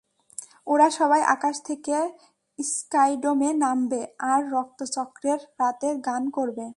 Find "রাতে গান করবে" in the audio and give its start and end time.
5.59-6.65